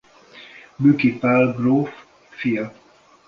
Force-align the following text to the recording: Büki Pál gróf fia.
Büki 0.79 1.17
Pál 1.19 1.53
gróf 1.53 2.03
fia. 2.29 2.71